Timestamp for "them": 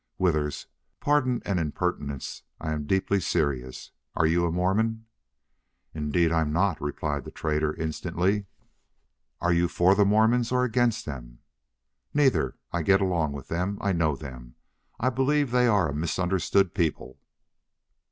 11.05-11.37, 13.49-13.77, 14.15-14.55